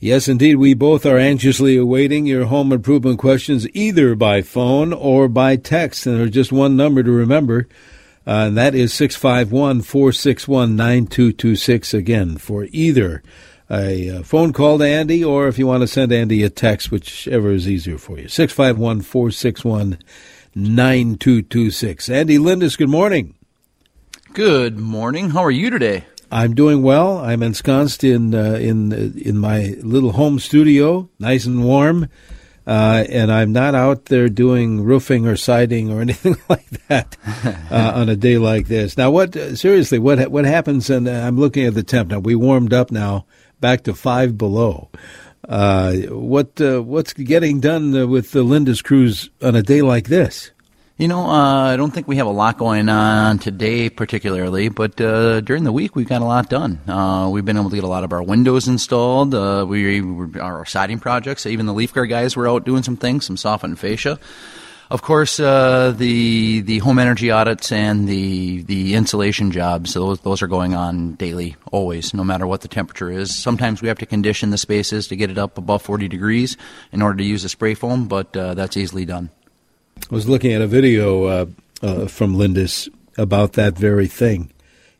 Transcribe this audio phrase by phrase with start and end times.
[0.00, 0.56] Yes, indeed.
[0.56, 6.06] We both are anxiously awaiting your home improvement questions either by phone or by text.
[6.06, 7.66] And there's just one number to remember,
[8.24, 11.94] uh, and that is 651 461 9226.
[11.94, 13.24] Again, for either
[13.68, 16.92] a uh, phone call to Andy or if you want to send Andy a text,
[16.92, 18.28] whichever is easier for you.
[18.28, 19.98] 651 461
[20.54, 22.08] 9226.
[22.08, 23.34] Andy Lindus, good morning.
[24.32, 25.30] Good morning.
[25.30, 26.04] How are you today?
[26.30, 27.18] I'm doing well.
[27.18, 32.08] I'm ensconced in uh, in in my little home studio, nice and warm,
[32.66, 37.16] uh, and I'm not out there doing roofing or siding or anything like that
[37.70, 38.96] uh, on a day like this.
[38.96, 39.98] Now, what seriously?
[39.98, 40.90] What what happens?
[40.90, 42.18] And I'm looking at the temp now.
[42.18, 43.26] We warmed up now
[43.60, 44.90] back to five below.
[45.48, 50.50] Uh, what uh, what's getting done with the Lindus crews on a day like this?
[50.98, 55.00] You know, uh, I don't think we have a lot going on today, particularly, but
[55.00, 56.80] uh, during the week we've got a lot done.
[56.88, 59.32] Uh, we've been able to get a lot of our windows installed.
[59.32, 60.00] Uh, we
[60.40, 63.62] our siding projects, even the leaf guard guys were out doing some things, some soffit
[63.62, 64.18] and fascia.
[64.90, 70.42] Of course, uh, the the home energy audits and the the insulation jobs, those those
[70.42, 73.36] are going on daily, always, no matter what the temperature is.
[73.36, 76.56] Sometimes we have to condition the spaces to get it up above 40 degrees
[76.90, 79.30] in order to use the spray foam, but uh, that's easily done.
[80.10, 81.46] I was looking at a video uh,
[81.82, 84.52] uh, from Lindus about that very thing.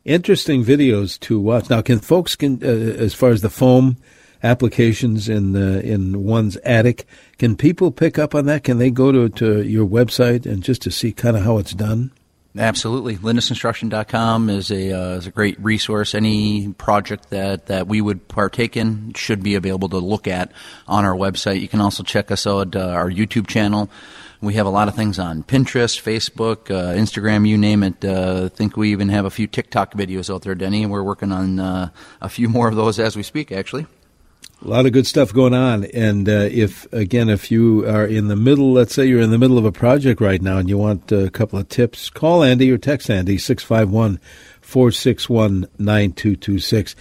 [0.05, 1.69] Interesting videos to watch.
[1.69, 3.97] Now, can folks can uh, as far as the foam
[4.43, 7.05] applications in in one's attic,
[7.37, 8.63] can people pick up on that?
[8.63, 11.73] Can they go to, to your website and just to see kind of how it's
[11.73, 12.11] done?
[12.57, 13.15] Absolutely.
[13.17, 16.15] LindusConstruction.com is a uh, is a great resource.
[16.15, 20.51] Any project that, that we would partake in should be available to look at
[20.87, 21.61] on our website.
[21.61, 23.89] You can also check us out uh, our YouTube channel.
[24.41, 28.05] We have a lot of things on Pinterest, Facebook, uh, Instagram, you name it.
[28.05, 30.83] Uh, I think we even have a few TikTok videos out there, Denny.
[30.83, 31.89] And we're working on uh,
[32.21, 33.85] a few more of those as we speak, actually.
[34.63, 35.85] A lot of good stuff going on.
[35.85, 39.37] And uh, if, again, if you are in the middle, let's say you're in the
[39.37, 42.71] middle of a project right now and you want a couple of tips, call Andy
[42.71, 44.21] or text Andy, 651
[44.61, 46.95] 461 9226.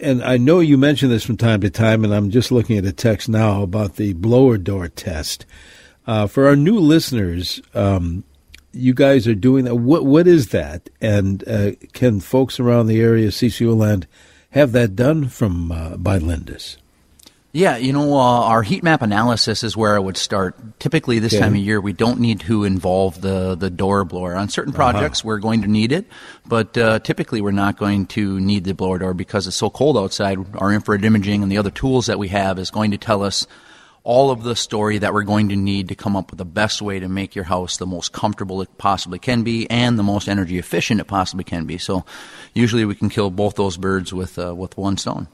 [0.00, 2.86] And I know you mention this from time to time, and I'm just looking at
[2.86, 5.44] a text now about the blower door test.
[6.06, 8.24] Uh, for our new listeners, um,
[8.72, 9.74] you guys are doing that.
[9.74, 10.88] What what is that?
[11.00, 14.06] And uh, can folks around the area, CCO land,
[14.50, 16.79] have that done from uh, by Lindus?
[17.52, 20.78] Yeah, you know, uh, our heat map analysis is where I would start.
[20.78, 21.40] Typically, this okay.
[21.40, 24.36] time of year, we don't need to involve the, the door blower.
[24.36, 24.92] On certain uh-huh.
[24.92, 25.28] projects, uh-huh.
[25.28, 26.06] we're going to need it,
[26.46, 29.98] but uh, typically, we're not going to need the blower door because it's so cold
[29.98, 30.38] outside.
[30.58, 33.48] Our infrared imaging and the other tools that we have is going to tell us
[34.04, 36.80] all of the story that we're going to need to come up with the best
[36.80, 40.28] way to make your house the most comfortable it possibly can be and the most
[40.28, 41.78] energy efficient it possibly can be.
[41.78, 42.04] So,
[42.54, 45.26] usually, we can kill both those birds with uh, with one stone.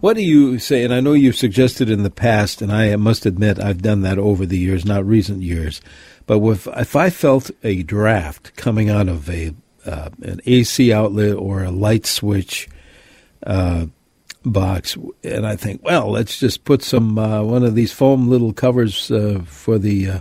[0.00, 0.84] What do you say?
[0.84, 4.18] And I know you've suggested in the past, and I must admit I've done that
[4.18, 5.80] over the years, not recent years.
[6.26, 9.54] But if, if I felt a draft coming out of a
[9.86, 12.68] uh, an AC outlet or a light switch
[13.46, 13.86] uh,
[14.44, 18.52] box, and I think, well, let's just put some uh, one of these foam little
[18.52, 20.20] covers uh, for the uh,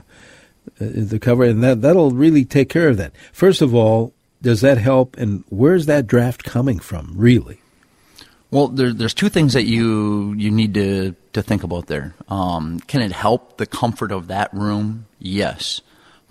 [0.78, 3.14] the cover, and that that'll really take care of that.
[3.34, 5.18] First of all, does that help?
[5.18, 7.59] And where's that draft coming from, really?
[8.55, 12.16] Well, there, there's two things that you you need to to think about there.
[12.29, 15.07] Um, can it help the comfort of that room?
[15.19, 15.81] Yes,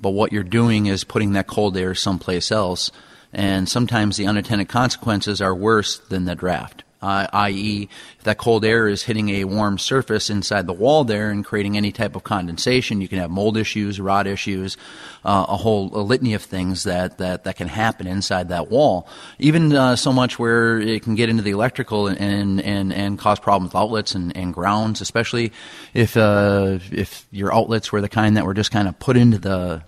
[0.00, 2.90] but what you're doing is putting that cold air someplace else,
[3.30, 7.88] and sometimes the unintended consequences are worse than the draft uh, i.e.,
[8.18, 11.76] if that cold air is hitting a warm surface inside the wall there and creating
[11.76, 14.78] any type of condensation, you can have mold issues, rot issues,
[15.24, 19.06] uh, a whole a litany of things that, that, that can happen inside that wall.
[19.38, 23.18] Even uh, so much where it can get into the electrical and, and, and, and
[23.18, 25.52] cause problems with outlets and, and grounds, especially
[25.92, 29.38] if, uh, if your outlets were the kind that were just kind of put into
[29.38, 29.82] the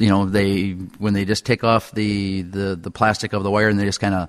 [0.00, 3.68] you know they when they just take off the the, the plastic of the wire
[3.68, 4.28] and they just kind of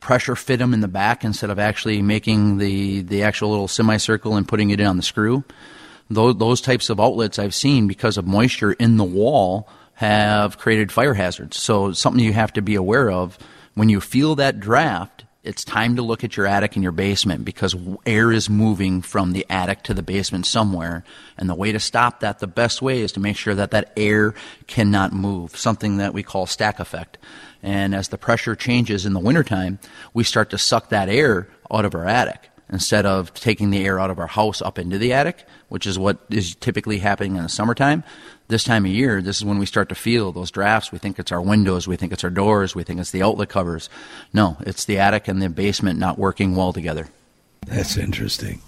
[0.00, 4.36] pressure fit them in the back instead of actually making the, the actual little semicircle
[4.36, 5.44] and putting it in on the screw.
[6.08, 10.90] Those, those types of outlets I've seen because of moisture in the wall have created
[10.90, 11.58] fire hazards.
[11.58, 13.38] So something you have to be aware of
[13.74, 15.24] when you feel that draft.
[15.42, 17.74] It's time to look at your attic and your basement because
[18.04, 21.02] air is moving from the attic to the basement somewhere.
[21.38, 23.92] And the way to stop that, the best way is to make sure that that
[23.96, 24.34] air
[24.66, 27.16] cannot move, something that we call stack effect.
[27.62, 29.78] And as the pressure changes in the wintertime,
[30.14, 33.98] we start to suck that air out of our attic instead of taking the air
[33.98, 37.42] out of our house up into the attic, which is what is typically happening in
[37.42, 38.04] the summertime.
[38.48, 40.92] This time of year, this is when we start to feel those drafts.
[40.92, 43.48] We think it's our windows, we think it's our doors, we think it's the outlet
[43.48, 43.88] covers.
[44.32, 47.08] No, it's the attic and the basement not working well together.
[47.66, 48.62] That's interesting.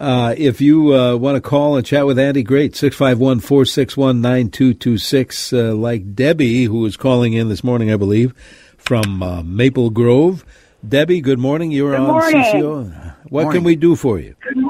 [0.00, 2.76] Uh, if you uh, want to call and chat with Andy, great.
[2.76, 5.52] 651 461 9226.
[5.52, 8.32] Uh, like Debbie, who was calling in this morning, I believe,
[8.76, 10.44] from uh, Maple Grove.
[10.86, 11.72] Debbie, good morning.
[11.72, 12.42] You're good on morning.
[12.42, 13.14] CCO.
[13.30, 13.60] What Morning.
[13.60, 14.36] can we do for you?
[14.40, 14.64] Good,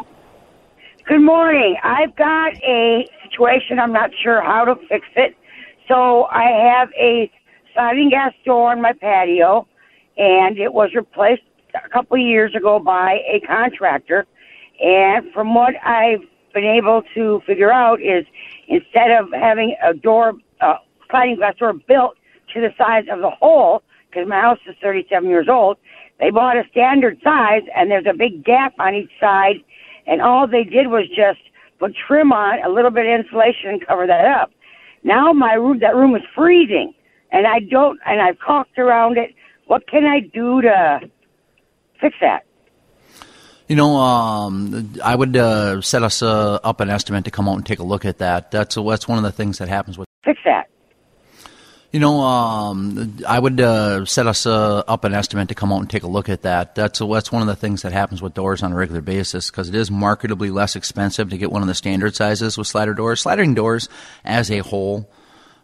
[1.06, 1.76] good morning.
[1.82, 3.78] I've got a situation.
[3.78, 5.36] I'm not sure how to fix it.
[5.86, 7.30] So I have a
[7.74, 9.68] sliding glass door on my patio,
[10.16, 11.42] and it was replaced
[11.74, 14.26] a couple of years ago by a contractor.
[14.80, 16.22] And from what I've
[16.54, 18.24] been able to figure out is
[18.68, 20.76] instead of having a door, uh,
[21.10, 22.16] sliding glass door built
[22.54, 25.76] to the size of the hole, because my house is 37 years old,
[26.18, 29.56] they bought a standard size, and there's a big gap on each side,
[30.06, 31.40] and all they did was just
[31.78, 34.50] put trim on, a little bit of insulation, and cover that up.
[35.04, 36.92] Now my room, that room is freezing,
[37.30, 39.34] and I don't, and I've caulked around it.
[39.66, 41.00] What can I do to
[42.00, 42.47] fix that?
[43.68, 47.56] You know, um, I would uh, set us uh, up an estimate to come out
[47.56, 48.50] and take a look at that.
[48.50, 50.08] That's that's one of the things that happens with.
[50.24, 50.70] Fix that.
[51.92, 55.80] You know, um, I would uh, set us uh, up an estimate to come out
[55.80, 56.74] and take a look at that.
[56.74, 59.68] That's that's one of the things that happens with doors on a regular basis because
[59.68, 63.20] it is marketably less expensive to get one of the standard sizes with slider doors.
[63.20, 63.90] Sliding doors,
[64.24, 65.10] as a whole,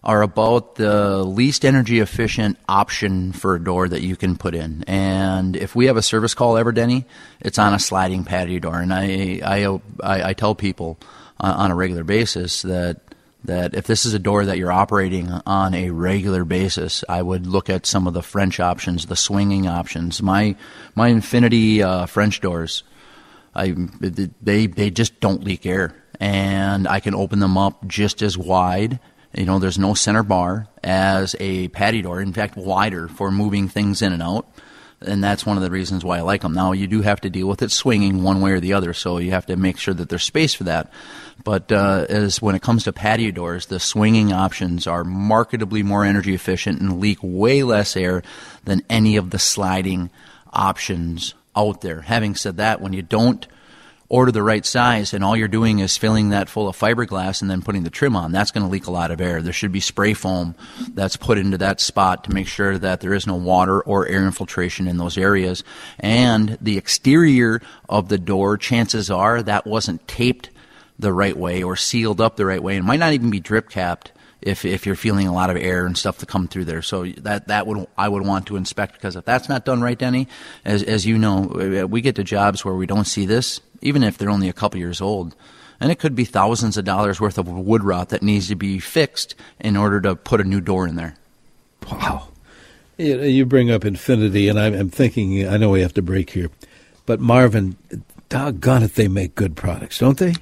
[0.05, 4.85] are about the least energy efficient option for a door that you can put in.
[4.87, 7.07] And if we have a service call ever, Denny,
[7.41, 8.79] it's on a sliding patio door.
[8.79, 9.65] And I I
[10.03, 10.99] I, I tell people
[11.41, 13.01] uh, on a regular basis that
[13.45, 17.47] that if this is a door that you're operating on a regular basis, I would
[17.47, 20.23] look at some of the French options, the swinging options.
[20.23, 20.57] My
[20.95, 22.83] my Infinity uh, French doors,
[23.55, 23.75] I
[24.43, 29.01] they they just don't leak air, and I can open them up just as wide.
[29.35, 32.21] You know, there's no center bar as a patio door.
[32.21, 34.47] In fact, wider for moving things in and out
[35.07, 36.55] and that's one of the reasons why I like them.
[36.55, 39.19] Now you do have to deal with it swinging one way or the other, so
[39.19, 40.93] you have to make sure that there's space for that.
[41.43, 46.05] But uh, as when it comes to patio doors, the swinging options are marketably more
[46.05, 48.23] energy efficient and leak way less air
[48.65, 50.11] than any of the sliding
[50.53, 52.03] options out there.
[52.03, 53.47] Having said that, when you don't
[54.15, 57.51] order the right size and all you're doing is filling that full of fiberglass and
[57.51, 59.43] then putting the trim on, that's going to leak a lot of air.
[59.43, 60.55] There should be spray foam
[60.91, 64.25] that's put into that spot to make sure that there is no water or air
[64.25, 65.65] infiltration in those areas.
[65.99, 70.51] And the exterior of the door, chances are that wasn't taped
[70.97, 73.69] the right way or sealed up the right way and might not even be drip
[73.69, 76.83] capped if if you're feeling a lot of air and stuff to come through there.
[76.83, 79.99] So that that would I would want to inspect because if that's not done right,
[79.99, 80.29] Denny,
[80.65, 84.19] as as you know, we get to jobs where we don't see this, even if
[84.19, 85.37] they're only a couple years old.
[85.79, 88.81] And it could be thousands of dollars worth of wood rot that needs to be
[88.81, 91.15] fixed in order to put a new door in there.
[91.91, 92.29] Wow.
[92.97, 96.49] You, bring up infinity, and I'm thinking, I know we have to break here,
[97.07, 97.77] but Marvin,
[98.29, 100.35] doggone it, they make good products, don't they?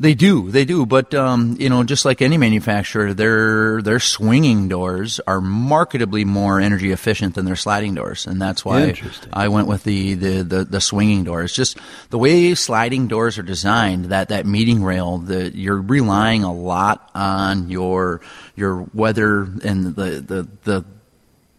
[0.00, 4.68] They do, they do, but um, you know, just like any manufacturer, their their swinging
[4.68, 8.94] doors are marketably more energy efficient than their sliding doors, and that's why
[9.32, 11.52] I went with the, the, the, the swinging doors.
[11.52, 11.78] Just
[12.10, 14.06] the way sliding doors are designed.
[14.06, 18.20] That that meeting rail, that you're relying a lot on your
[18.54, 20.84] your weather and the the the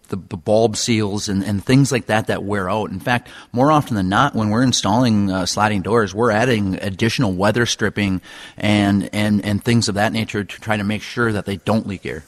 [0.09, 2.91] the, the bulb seals and, and things like that that wear out.
[2.91, 7.33] In fact, more often than not, when we're installing uh, sliding doors, we're adding additional
[7.33, 8.21] weather stripping
[8.57, 11.87] and, and, and things of that nature to try to make sure that they don't
[11.87, 12.23] leak air.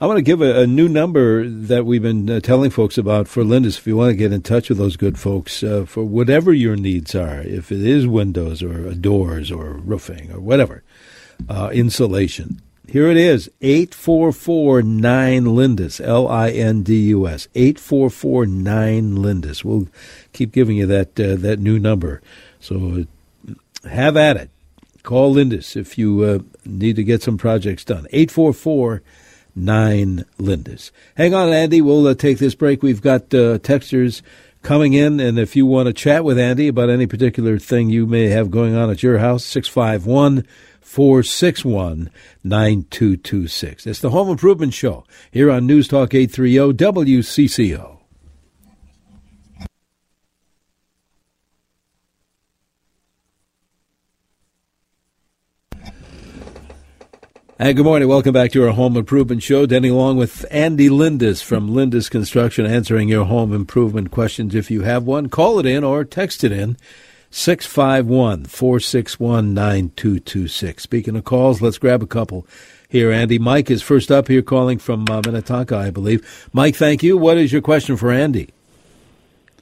[0.00, 3.26] I want to give a, a new number that we've been uh, telling folks about
[3.26, 3.78] for Lindus.
[3.78, 6.76] If you want to get in touch with those good folks uh, for whatever your
[6.76, 10.84] needs are, if it is windows or doors or roofing or whatever,
[11.48, 17.46] uh, insulation, here it is 844 9 Lindus, L I N D U S.
[17.54, 19.62] 844 9 Lindus.
[19.62, 19.88] We'll
[20.32, 22.22] keep giving you that, uh, that new number.
[22.60, 23.04] So
[23.84, 24.50] have at it.
[25.02, 28.06] Call Lindus if you uh, need to get some projects done.
[28.10, 29.02] 844
[29.54, 30.90] 9 Lindus.
[31.16, 31.82] Hang on, Andy.
[31.82, 32.82] We'll uh, take this break.
[32.82, 34.22] We've got uh, texters
[34.62, 38.06] coming in, and if you want to chat with Andy about any particular thing you
[38.06, 40.46] may have going on at your house, 651
[40.88, 42.10] 461
[42.42, 43.86] 9226.
[43.86, 47.98] It's the Home Improvement Show here on News Talk 830 WCCO.
[57.60, 58.08] And good morning.
[58.08, 59.66] Welcome back to our Home Improvement Show.
[59.66, 64.54] Denny along with Andy Lindus from Lindus Construction answering your home improvement questions.
[64.54, 66.78] If you have one, call it in or text it in
[67.30, 70.82] 651 461 9226.
[70.82, 72.46] Speaking of calls, let's grab a couple
[72.88, 73.38] here, Andy.
[73.38, 76.48] Mike is first up here calling from uh, Minnetonka, I believe.
[76.52, 77.18] Mike, thank you.
[77.18, 78.48] What is your question for Andy?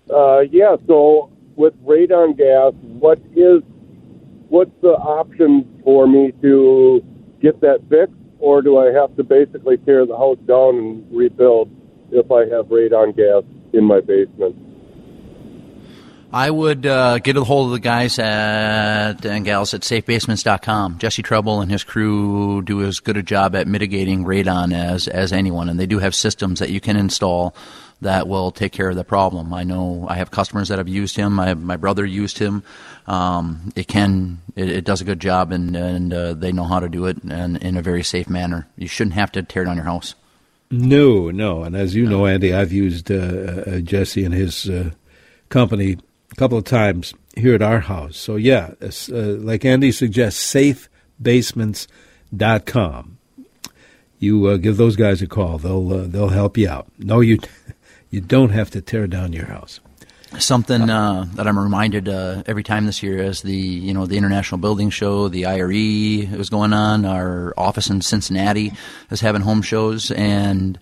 [0.09, 3.63] Uh, yeah, so with radon gas, what is
[4.49, 7.05] what's the option for me to
[7.41, 11.69] get that fixed, or do I have to basically tear the house down and rebuild
[12.13, 13.43] if I have radon gas
[13.73, 14.66] in my basement?
[16.37, 20.99] I would uh, get a hold of the guys at and gals at safebasements.com.
[20.99, 25.33] Jesse Treble and his crew do as good a job at mitigating radon as as
[25.33, 27.57] anyone, and they do have systems that you can install
[28.03, 29.55] that will take care of the problem.
[29.55, 31.41] I know I have customers that have used him.
[31.41, 32.63] I have, my brother used him.
[33.07, 36.81] Um, it can it, it, does a good job, and and uh, they know how
[36.81, 38.69] to do it and in a very safe manner.
[38.77, 40.15] You shouldn't have to tear down your house.
[40.71, 44.91] No, no, and as you know, Andy, I've used uh, uh, Jesse and his uh,
[45.49, 45.97] company
[46.31, 48.17] a couple of times here at our house.
[48.17, 53.19] So, yeah, uh, like Andy suggests, safebasements.com.
[54.19, 55.59] You uh, give those guys a call.
[55.59, 56.87] They'll uh, they'll help you out.
[56.99, 57.39] No, you
[58.11, 59.81] you don't have to tear down your house.
[60.39, 64.17] Something uh, that I'm reminded uh, every time this year as the you know the
[64.17, 67.05] International Building Show, the IRE was going on.
[67.05, 68.73] Our office in Cincinnati
[69.11, 70.81] is having home shows, and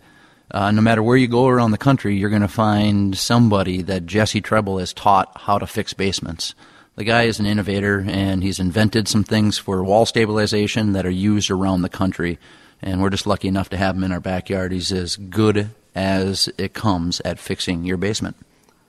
[0.51, 4.07] uh, no matter where you go around the country, you're going to find somebody that
[4.07, 6.55] Jesse Treble has taught how to fix basements.
[6.97, 11.11] The guy is an innovator, and he's invented some things for wall stabilization that are
[11.11, 12.39] used around the country.
[12.81, 14.71] And we're just lucky enough to have him in our backyard.
[14.71, 18.37] He's as good as it comes at fixing your basement.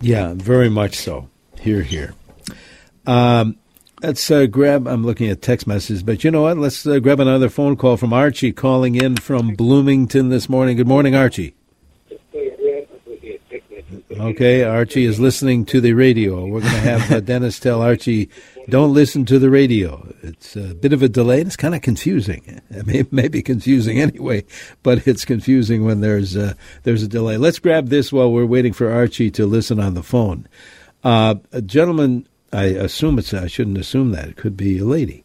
[0.02, 1.30] Yeah, very much so.
[1.60, 2.14] Here, here.
[3.08, 3.58] Um,
[4.06, 4.88] Let's uh, grab.
[4.88, 6.60] I'm looking at text messages, but you know what?
[6.60, 10.78] Let's uh, grab another phone call from Archie calling in from Bloomington this morning.
[10.78, 11.56] Good morning, Archie.
[14.12, 16.46] Okay, Archie is listening to the radio.
[16.46, 18.30] We're going to have uh, Dennis tell Archie,
[18.70, 20.14] don't listen to the radio.
[20.22, 21.40] It's a bit of a delay.
[21.40, 22.62] And It's kind of confusing.
[22.70, 24.46] It may, may be confusing anyway,
[24.84, 27.38] but it's confusing when there's a, there's a delay.
[27.38, 30.48] Let's grab this while we're waiting for Archie to listen on the phone.
[31.04, 34.30] Uh, a gentleman I assume it's, I shouldn't assume that.
[34.30, 35.24] It could be a lady.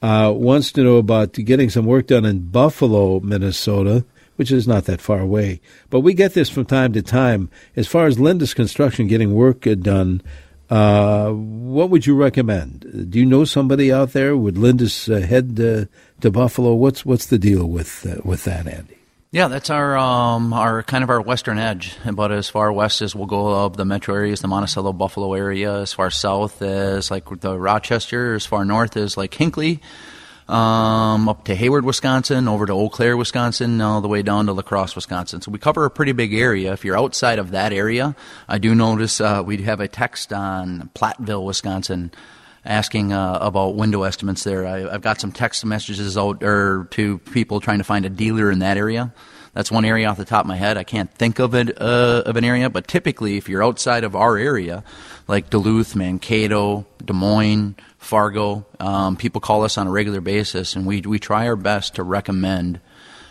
[0.00, 4.04] Uh, wants to know about getting some work done in Buffalo, Minnesota,
[4.36, 5.60] which is not that far away.
[5.90, 7.50] But we get this from time to time.
[7.74, 10.22] As far as Lindus construction getting work done,
[10.70, 13.10] uh, what would you recommend?
[13.10, 14.36] Do you know somebody out there?
[14.36, 16.74] Would Lindus uh, head to Buffalo?
[16.74, 18.97] What's what's the deal with uh, with that, Andy?
[19.30, 21.94] Yeah, that's our um, our kind of our western edge.
[22.06, 25.80] About as far west as we'll go of the metro areas, the Monticello, Buffalo area.
[25.80, 28.34] As far south as like the Rochester.
[28.34, 29.82] As far north as like Hinckley.
[30.48, 34.54] Um, up to Hayward, Wisconsin, over to Eau Claire, Wisconsin, all the way down to
[34.54, 35.42] La Crosse, Wisconsin.
[35.42, 36.72] So we cover a pretty big area.
[36.72, 38.16] If you're outside of that area,
[38.48, 42.12] I do notice uh, we have a text on Platteville, Wisconsin
[42.68, 44.66] asking uh, about window estimates there.
[44.66, 48.50] I, have got some text messages out or to people trying to find a dealer
[48.50, 49.12] in that area.
[49.54, 50.76] That's one area off the top of my head.
[50.76, 54.14] I can't think of it uh, of an area, but typically, if you're outside of
[54.14, 54.84] our area,
[55.26, 60.86] like Duluth, Mankato, Des Moines, Fargo, um, people call us on a regular basis, and
[60.86, 62.80] we we try our best to recommend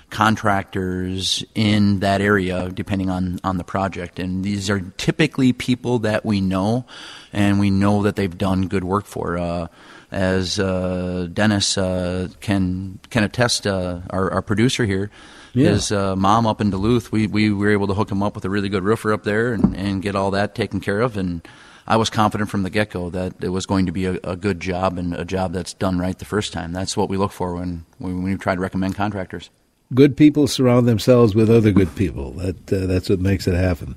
[0.10, 4.20] contractors in that area depending on, on the project.
[4.20, 6.86] And these are typically people that we know
[7.34, 9.38] and we know that they've done good work for.
[9.38, 9.68] Uh,
[10.10, 15.12] as uh, Dennis uh, can can attest, uh, our, our producer here,
[15.54, 15.72] yeah.
[15.72, 18.46] his uh, mom up in Duluth, we, we were able to hook him up with
[18.46, 21.18] a really good roofer up there and, and get all that taken care of.
[21.18, 21.46] And
[21.86, 24.38] I was confident from the get go that it was going to be a, a,
[24.38, 26.72] good job and a job that's done right the first time.
[26.72, 29.50] That's what we look for when, when we try to recommend contractors
[29.94, 32.32] good people surround themselves with other good people.
[32.32, 33.96] That uh, that's what makes it happen.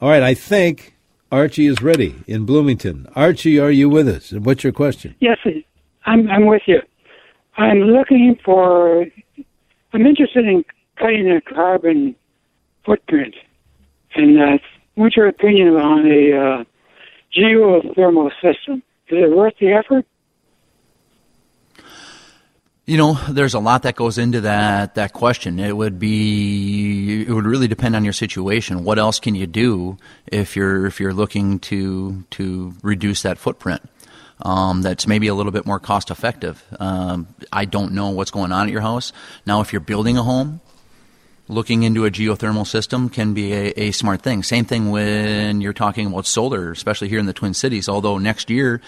[0.00, 0.94] All right, I think
[1.30, 3.06] Archie is ready in Bloomington.
[3.14, 4.32] Archie, are you with us?
[4.32, 5.14] And what's your question?
[5.20, 5.38] Yes,
[6.04, 6.28] I'm.
[6.30, 6.80] I'm with you.
[7.56, 9.06] I'm looking for.
[9.92, 10.64] I'm interested in
[10.96, 12.16] cutting a carbon
[12.84, 13.34] footprint,
[14.14, 14.58] and uh,
[14.94, 16.64] what's your opinion on a uh,
[17.36, 18.82] geothermal system?
[19.08, 20.06] Is it worth the effort?
[22.84, 25.60] You know, there's a lot that goes into that that question.
[25.60, 28.82] It would be it would really depend on your situation.
[28.82, 33.82] What else can you do if you're if you're looking to to reduce that footprint?
[34.44, 36.64] Um, that's maybe a little bit more cost effective.
[36.80, 39.12] Um, I don't know what's going on at your house.
[39.46, 40.60] Now, if you're building a home,
[41.52, 44.42] looking into a geothermal system can be a, a, smart thing.
[44.42, 47.88] Same thing when you're talking about solar, especially here in the Twin Cities.
[47.88, 48.80] Although next year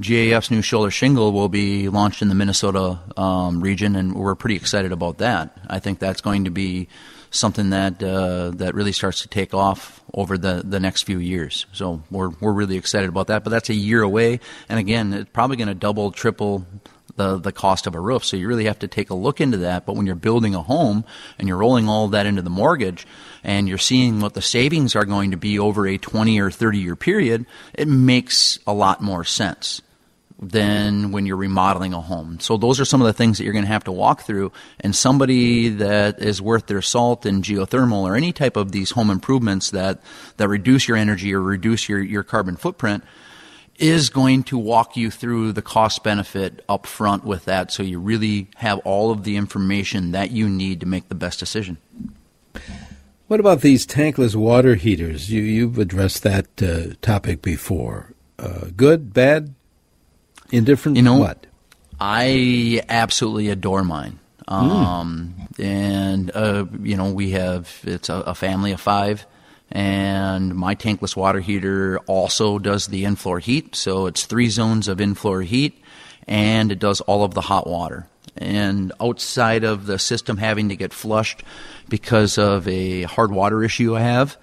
[0.00, 4.56] GAF's new solar shingle will be launched in the Minnesota um, region, and we're pretty
[4.56, 5.56] excited about that.
[5.68, 6.88] I think that's going to be
[7.30, 11.66] something that uh, that really starts to take off over the, the next few years.
[11.72, 13.44] So we're we're really excited about that.
[13.44, 16.66] But that's a year away, and again, it's probably going to double, triple
[17.16, 18.24] the, the cost of a roof.
[18.24, 19.86] So you really have to take a look into that.
[19.86, 21.04] But when you're building a home
[21.38, 23.06] and you're rolling all of that into the mortgage
[23.42, 26.78] and you're seeing what the savings are going to be over a 20 or 30
[26.78, 29.82] year period, it makes a lot more sense
[30.38, 32.38] than when you're remodeling a home.
[32.40, 34.52] So those are some of the things that you're going to have to walk through.
[34.80, 39.08] And somebody that is worth their salt in geothermal or any type of these home
[39.08, 40.00] improvements that,
[40.36, 43.02] that reduce your energy or reduce your, your carbon footprint
[43.78, 47.98] is going to walk you through the cost benefit up front with that so you
[47.98, 51.76] really have all of the information that you need to make the best decision.
[53.28, 55.30] What about these tankless water heaters?
[55.30, 58.12] You, you've addressed that uh, topic before.
[58.38, 59.54] Uh, good, bad,
[60.50, 60.96] indifferent?
[60.96, 61.46] You know what?
[61.98, 64.20] I absolutely adore mine.
[64.46, 65.64] Um, mm.
[65.64, 69.26] And, uh, you know, we have, it's a, a family of five
[69.70, 73.74] and my tankless water heater also does the in-floor heat.
[73.74, 75.82] So it's three zones of in-floor heat
[76.26, 78.08] and it does all of the hot water.
[78.36, 81.42] And outside of the system having to get flushed
[81.88, 84.36] because of a hard water issue i have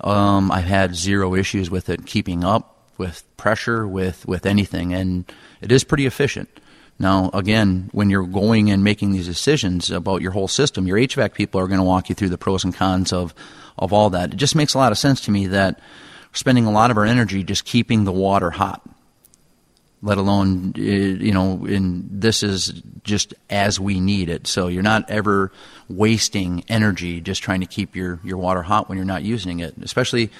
[0.00, 4.94] um, i've had zero issues with it keeping up with pressure with, with anything.
[4.94, 5.30] And
[5.60, 6.48] it is pretty efficient.
[6.98, 11.34] Now, again, when you're going and making these decisions about your whole system, your HVAC
[11.34, 13.34] people are going to walk you through the pros and cons of
[13.78, 14.32] of all that.
[14.32, 16.96] It just makes a lot of sense to me that we're spending a lot of
[16.96, 18.82] our energy just keeping the water hot.
[20.02, 24.46] Let alone, eh, you know, in this is just as we need it.
[24.46, 25.50] So you're not ever
[25.88, 29.74] wasting energy just trying to keep your, your water hot when you're not using it.
[29.82, 30.30] Especially,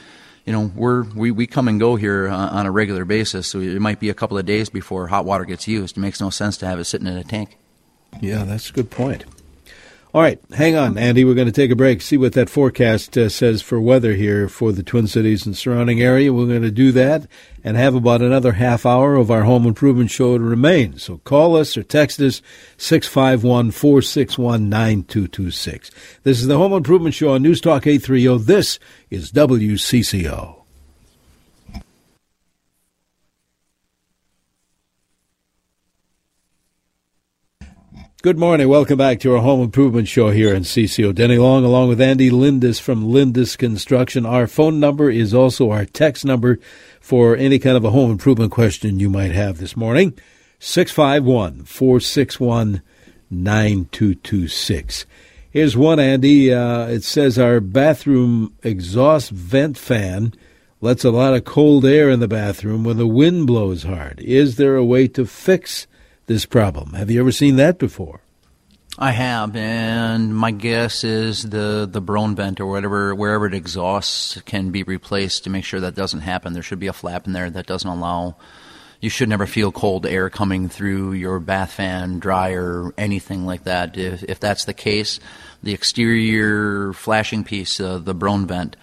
[0.45, 3.47] you know, we're, we, we come and go here on a regular basis.
[3.47, 5.97] So it might be a couple of days before hot water gets used.
[5.97, 7.57] It makes no sense to have it sitting in a tank.
[8.21, 9.25] Yeah, that's a good point.
[10.17, 11.27] All right, hang on, Andy.
[11.27, 14.49] We're going to take a break, see what that forecast uh, says for weather here
[14.49, 16.33] for the Twin Cities and surrounding area.
[16.33, 17.27] We're going to do that
[17.63, 20.97] and have about another half hour of our home improvement show to remain.
[20.97, 22.41] So call us or text us
[22.79, 25.91] 651 461 9226.
[26.23, 28.39] This is the Home Improvement Show on News Talk 830.
[28.39, 28.79] This
[29.11, 30.66] is WCCO.
[38.27, 38.69] Good morning.
[38.69, 41.15] Welcome back to our home improvement show here in CCO.
[41.15, 44.27] Denny Long along with Andy Lindus from Lindus Construction.
[44.27, 46.59] Our phone number is also our text number
[47.01, 50.13] for any kind of a home improvement question you might have this morning.
[50.59, 52.83] 651 461
[53.31, 55.07] 9226.
[55.49, 56.53] Here's one, Andy.
[56.53, 60.35] Uh, it says our bathroom exhaust vent fan
[60.81, 64.19] lets a lot of cold air in the bathroom when the wind blows hard.
[64.19, 65.87] Is there a way to fix
[66.27, 66.93] this problem.
[66.93, 68.21] Have you ever seen that before?
[68.99, 74.41] I have, and my guess is the the Broughton vent or whatever wherever it exhausts
[74.43, 76.55] can be replaced to make sure that doesn't happen.
[76.55, 78.37] There should be a flap in there that doesn't allow.
[78.99, 83.99] You should never feel cold air coming through your bath fan, dryer, anything like that.
[83.99, 85.21] If, if that's the case,
[85.63, 88.77] the exterior flashing piece, uh, the Broughton vent,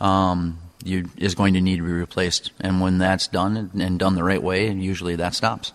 [0.00, 2.50] um, you, is going to need to be replaced.
[2.60, 5.72] And when that's done and, and done the right way, usually that stops.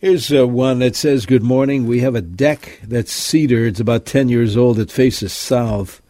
[0.00, 1.84] Here's uh, one that says, Good morning.
[1.84, 3.66] We have a deck that's cedar.
[3.66, 4.78] It's about 10 years old.
[4.78, 6.00] It faces south.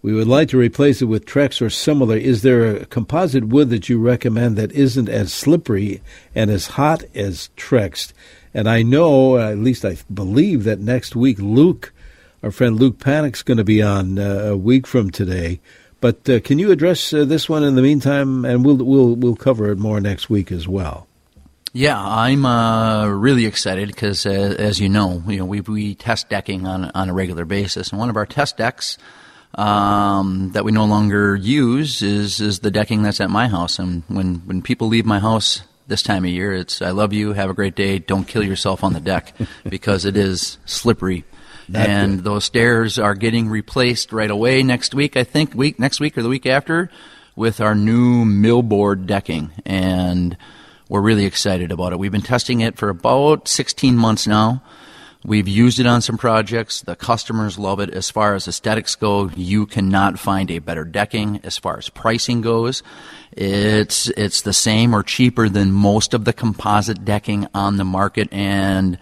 [0.00, 2.16] We would like to replace it with Trex or similar.
[2.16, 6.02] Is there a composite wood that you recommend that isn't as slippery
[6.36, 8.12] and as hot as Trex?
[8.54, 11.92] And I know, at least I believe, that next week Luke,
[12.44, 15.58] our friend Luke Panic's going to be on uh, a week from today.
[16.00, 18.44] But uh, can you address uh, this one in the meantime?
[18.44, 21.08] And we'll we'll we'll cover it more next week as well.
[21.74, 26.28] Yeah, I'm uh, really excited because, uh, as you know, you know we we test
[26.28, 28.98] decking on on a regular basis, and one of our test decks
[29.54, 33.78] um, that we no longer use is is the decking that's at my house.
[33.78, 37.32] And when when people leave my house this time of year, it's I love you,
[37.32, 39.34] have a great day, don't kill yourself on the deck
[39.68, 41.24] because it is slippery.
[41.68, 42.24] Not and good.
[42.24, 45.16] those stairs are getting replaced right away next week.
[45.16, 46.90] I think week next week or the week after
[47.34, 50.36] with our new millboard decking and
[50.92, 51.98] we're really excited about it.
[51.98, 54.62] We've been testing it for about 16 months now.
[55.24, 56.82] We've used it on some projects.
[56.82, 57.88] The customers love it.
[57.88, 61.40] As far as aesthetics go, you cannot find a better decking.
[61.44, 62.82] As far as pricing goes,
[63.30, 68.30] it's it's the same or cheaper than most of the composite decking on the market
[68.30, 68.98] and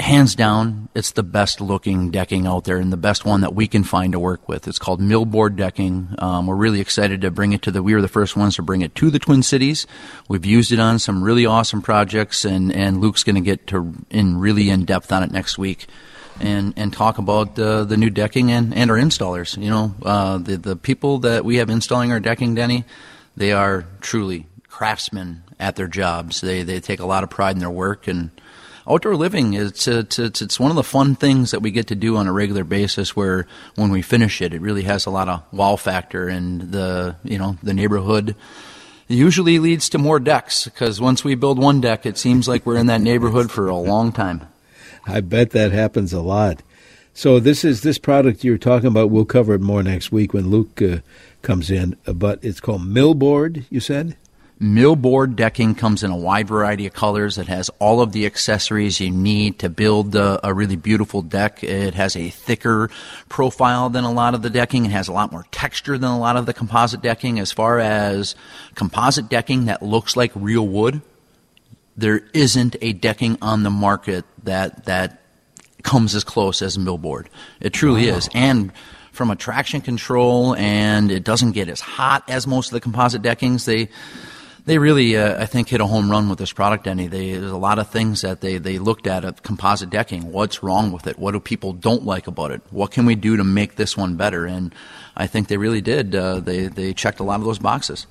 [0.00, 3.66] hands down, it's the best looking decking out there and the best one that we
[3.66, 4.66] can find to work with.
[4.68, 6.14] It's called Millboard Decking.
[6.18, 7.82] Um, we're really excited to bring it to the.
[7.82, 9.86] We were the first ones to bring it to the Twin Cities.
[10.28, 13.94] We've used it on some really awesome projects, and and Luke's going to get to
[14.10, 15.86] in really in depth on it next week.
[16.42, 19.62] And, and talk about uh, the new decking and, and our installers.
[19.62, 22.86] You know, uh, the the people that we have installing our decking, Denny,
[23.36, 26.40] they are truly craftsmen at their jobs.
[26.40, 28.30] They they take a lot of pride in their work and
[28.90, 31.94] outdoor living it's, it's it's it's one of the fun things that we get to
[31.94, 35.28] do on a regular basis where when we finish it it really has a lot
[35.28, 38.34] of wow factor and the you know the neighborhood
[39.08, 42.76] usually leads to more decks because once we build one deck it seems like we're
[42.76, 44.46] in that neighborhood for a long time
[45.06, 46.62] I bet that happens a lot.
[47.12, 49.10] So this is this product you're talking about.
[49.10, 50.98] We'll cover it more next week when Luke uh,
[51.42, 51.96] comes in.
[52.04, 53.66] But it's called Millboard.
[53.70, 54.16] You said.
[54.60, 57.38] Millboard decking comes in a wide variety of colors.
[57.38, 61.64] It has all of the accessories you need to build a, a, really beautiful deck.
[61.64, 62.90] It has a thicker
[63.30, 64.84] profile than a lot of the decking.
[64.84, 67.38] It has a lot more texture than a lot of the composite decking.
[67.38, 68.34] As far as
[68.74, 71.00] composite decking that looks like real wood,
[71.96, 75.22] there isn't a decking on the market that that
[75.82, 77.28] comes as close as Millboard.
[77.60, 78.18] It truly wow.
[78.18, 78.28] is.
[78.34, 78.72] And
[79.12, 83.22] from a traction control and it doesn't get as hot as most of the composite
[83.22, 83.64] deckings.
[83.64, 83.88] They
[84.70, 87.08] they really, uh, I think, hit a home run with this product, Andy.
[87.08, 90.30] They, there's a lot of things that they, they looked at at composite decking.
[90.30, 91.18] What's wrong with it?
[91.18, 92.62] What do people don't like about it?
[92.70, 94.46] What can we do to make this one better?
[94.46, 94.72] And
[95.16, 96.14] I think they really did.
[96.14, 98.06] Uh, they, they checked a lot of those boxes.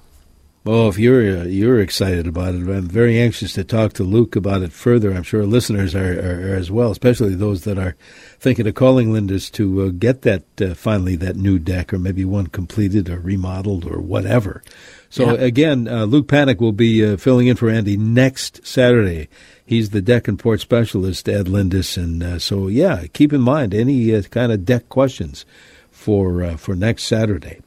[0.66, 4.36] Well, if you're uh, you're excited about it, I'm very anxious to talk to Luke
[4.36, 5.14] about it further.
[5.14, 7.96] I'm sure listeners are, are, are as well, especially those that are
[8.38, 12.26] thinking of calling Lindus to uh, get that uh, finally that new deck, or maybe
[12.26, 14.62] one completed or remodeled or whatever.
[15.10, 15.46] So yeah.
[15.46, 19.28] again, uh, Luke Panic will be uh, filling in for Andy next Saturday.
[19.66, 23.74] He's the deck and port specialist at Lindus, and uh, so yeah, keep in mind
[23.74, 25.46] any kind of deck questions
[25.92, 27.60] for for next Saturday.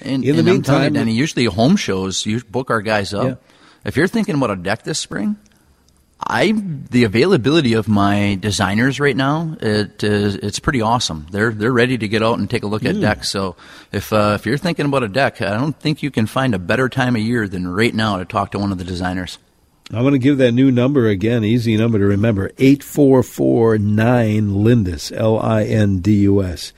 [0.00, 3.24] And, in the meantime, you, Danny, usually home shows, you book our guys up.
[3.24, 3.34] Yeah.
[3.84, 5.36] If you're thinking about a deck this spring,
[6.26, 11.26] I the availability of my designers right now it is it's pretty awesome.
[11.30, 13.00] They're they're ready to get out and take a look at mm.
[13.00, 13.30] decks.
[13.30, 13.56] So
[13.92, 16.58] if uh, if you're thinking about a deck, I don't think you can find a
[16.58, 19.38] better time of year than right now to talk to one of the designers.
[19.92, 23.78] I want to give that new number again, easy number to remember: eight four four
[23.78, 26.72] nine Lindus L I N D U S.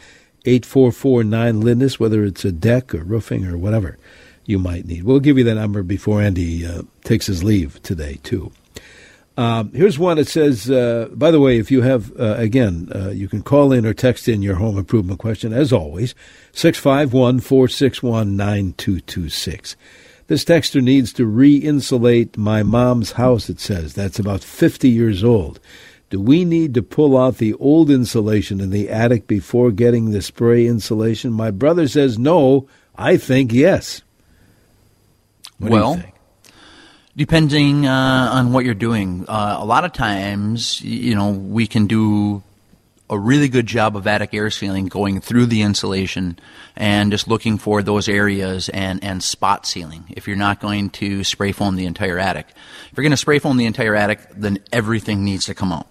[0.46, 3.96] 8449 Lindus, whether it's a deck or roofing or whatever
[4.44, 5.04] you might need.
[5.04, 8.52] We'll give you that number before Andy uh, takes his leave today, too.
[9.36, 13.08] Um, here's one that says, uh, by the way, if you have, uh, again, uh,
[13.08, 16.14] you can call in or text in your home improvement question, as always,
[16.52, 19.76] 651 461 9226.
[20.26, 23.94] This texter needs to re insulate my mom's house, it says.
[23.94, 25.58] That's about 50 years old.
[26.10, 30.22] Do we need to pull out the old insulation in the attic before getting the
[30.22, 31.32] spray insulation?
[31.32, 32.68] My brother says no.
[32.96, 34.02] I think yes.
[35.58, 36.02] What well,
[37.16, 41.86] depending uh, on what you're doing, uh, a lot of times, you know, we can
[41.86, 42.42] do
[43.10, 46.38] a really good job of attic air sealing going through the insulation
[46.74, 51.22] and just looking for those areas and, and spot sealing if you're not going to
[51.22, 52.46] spray foam the entire attic.
[52.90, 55.86] If you're going to spray foam the entire attic, then everything needs to come out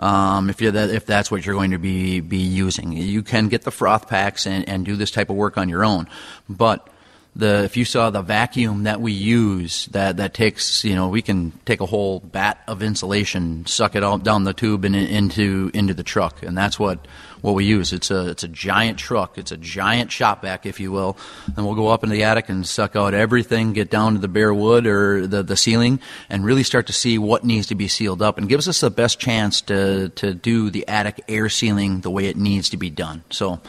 [0.00, 2.92] um, if you that if that's what you're going to be be using.
[2.92, 5.84] You can get the froth packs and, and do this type of work on your
[5.84, 6.08] own,
[6.48, 6.88] but
[7.36, 11.22] the if you saw the vacuum that we use that that takes you know we
[11.22, 15.70] can take a whole bat of insulation suck it all down the tube and into
[15.74, 16.42] into the truck.
[16.42, 17.06] And that's what
[17.40, 17.92] what we use.
[17.92, 19.38] It's a it's a giant truck.
[19.38, 21.16] It's a giant shop vac if you will.
[21.56, 24.28] And we'll go up into the attic and suck out everything get down to the
[24.28, 27.88] bare wood or the the ceiling and really start to see what needs to be
[27.88, 32.00] sealed up and gives us the best chance to to do the attic air sealing
[32.00, 33.22] the way it needs to be done.
[33.30, 33.60] So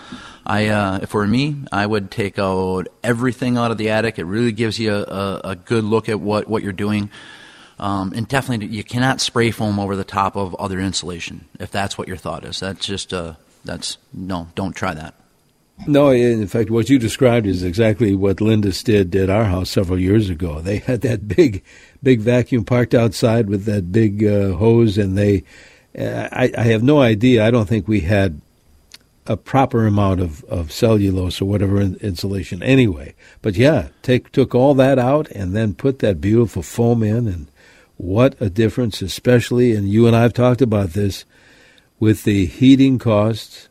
[0.46, 4.18] I, uh, if it were me, I would take out everything out of the attic.
[4.18, 7.10] It really gives you a, a, a good look at what, what you're doing.
[7.80, 11.98] Um, and definitely, you cannot spray foam over the top of other insulation if that's
[11.98, 12.60] what your thought is.
[12.60, 13.34] That's just, uh,
[13.66, 15.16] that's, no, don't try that.
[15.88, 20.00] No, in fact, what you described is exactly what Lindus did at our house several
[20.00, 20.62] years ago.
[20.62, 21.64] They had that big,
[22.04, 25.44] big vacuum parked outside with that big uh, hose, and they,
[25.98, 27.46] uh, I, I have no idea.
[27.46, 28.42] I don't think we had
[29.32, 33.16] a proper amount of, of cellulose or whatever in, insulation anyway.
[33.42, 37.48] But yeah, take took all that out and then put that beautiful foam in, and
[37.98, 39.02] what a difference!
[39.02, 41.24] Especially, and you and I have talked about this
[42.00, 43.70] with the heating costs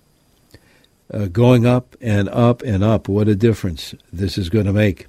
[1.12, 3.07] uh, going up and up and up.
[3.09, 5.09] What a difference this is going to make!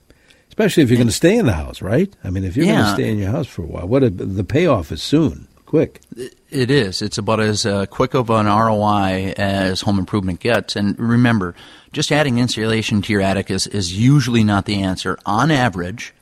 [0.49, 2.13] Especially if you're going to stay in the house, right?
[2.25, 2.73] I mean, if you're yeah.
[2.73, 5.47] going to stay in your house for a while, what a, the payoff is soon
[5.71, 6.01] quick.
[6.49, 7.01] It is.
[7.01, 10.75] It's about as uh, quick of an ROI as home improvement gets.
[10.75, 11.55] And remember,
[11.93, 15.17] just adding insulation to your attic is, is usually not the answer.
[15.25, 16.13] On average,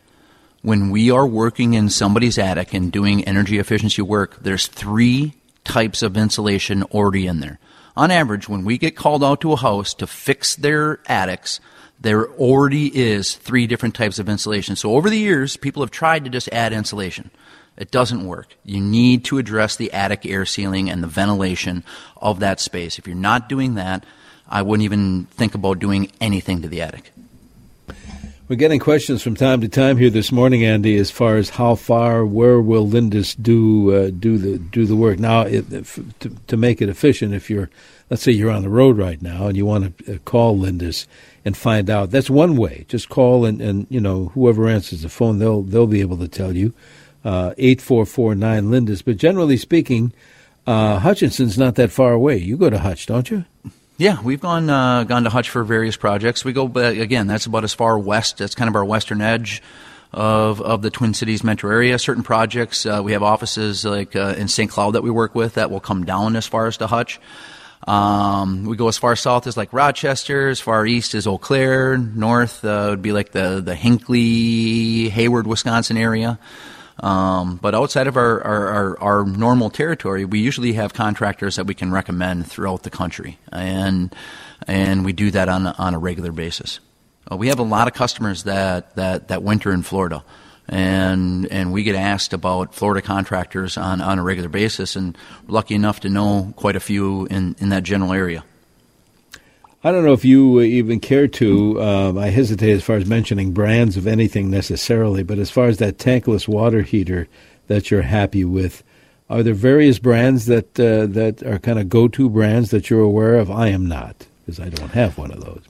[0.62, 5.34] when we are working in somebody's attic and doing energy efficiency work, there's three
[5.64, 7.58] types of insulation already in there.
[7.98, 11.60] On average, when we get called out to a house to fix their attics,
[12.00, 14.76] there already is three different types of insulation.
[14.76, 17.32] So over the years, people have tried to just add insulation.
[17.80, 18.56] It doesn't work.
[18.66, 21.84] You need to address the attic air sealing and the ventilation
[22.18, 23.00] of that space.
[23.00, 24.06] If you're not doing that,
[24.50, 27.14] I wouldn't even think about doing anything to the attic.
[28.50, 31.76] We're getting questions from time to time here this morning, Andy, as far as how
[31.76, 35.20] far, where will Lindus do uh, do the do the work.
[35.20, 37.70] Now, it, to, to make it efficient, if you're,
[38.10, 41.06] let's say, you're on the road right now and you want to uh, call Lindus
[41.46, 42.86] and find out, that's one way.
[42.88, 46.28] Just call and, and you know whoever answers the phone, they'll they'll be able to
[46.28, 46.74] tell you.
[47.24, 49.04] Uh, eight four four nine Lindus.
[49.04, 50.14] but generally speaking,
[50.66, 52.38] uh, Hutchinson's not that far away.
[52.38, 53.44] You go to Hutch, don't you?
[53.98, 56.46] Yeah, we've gone uh, gone to Hutch for various projects.
[56.46, 57.28] We go again.
[57.28, 58.38] That's about as far west.
[58.38, 59.62] That's kind of our western edge
[60.14, 62.00] of of the Twin Cities metro area.
[62.00, 64.72] Certain projects uh, we have offices like uh, in St.
[64.72, 67.20] Cloud that we work with that will come down as far as to Hutch.
[67.88, 71.98] Um, we go as far south as like Rochester, as far east as Eau Claire,
[71.98, 76.40] north uh, would be like the the Hinckley, Hayward, Wisconsin area.
[77.02, 81.66] Um, but outside of our, our, our, our, normal territory, we usually have contractors that
[81.66, 84.14] we can recommend throughout the country, and
[84.68, 86.82] and we do that on a, on a regular basis.
[87.32, 90.26] Uh, we have a lot of customers that, that, that winter in Florida,
[90.68, 95.54] and and we get asked about Florida contractors on, on a regular basis, and we're
[95.54, 98.44] lucky enough to know quite a few in, in that general area.
[99.82, 101.82] I don't know if you even care to.
[101.82, 105.78] Um, I hesitate as far as mentioning brands of anything necessarily, but as far as
[105.78, 107.30] that tankless water heater
[107.68, 108.84] that you're happy with,
[109.30, 113.36] are there various brands that uh, that are kind of go-to brands that you're aware
[113.36, 113.50] of?
[113.50, 115.64] I am not because I don't have one of those.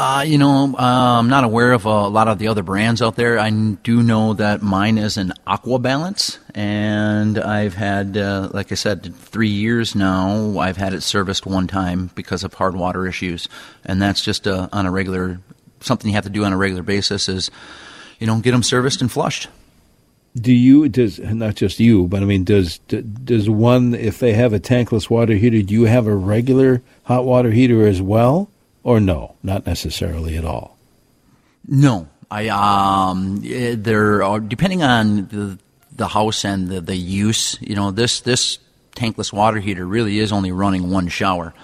[0.00, 3.16] Uh, you know, uh, I'm not aware of a lot of the other brands out
[3.16, 3.36] there.
[3.36, 8.76] I do know that mine is an Aqua Balance, and I've had, uh, like I
[8.76, 10.56] said, three years now.
[10.60, 13.48] I've had it serviced one time because of hard water issues,
[13.84, 15.40] and that's just uh, on a regular
[15.80, 17.28] something you have to do on a regular basis.
[17.28, 17.50] Is
[18.20, 19.48] you know get them serviced and flushed.
[20.36, 24.52] Do you does not just you, but I mean does does one if they have
[24.52, 25.60] a tankless water heater?
[25.62, 28.48] Do you have a regular hot water heater as well?
[28.82, 30.76] Or no, not necessarily at all?
[31.66, 35.58] No, I um, eh, there are depending on the
[35.94, 37.58] the house and the, the use.
[37.60, 38.58] You know, this this
[38.96, 41.54] tankless water heater really is only running one shower.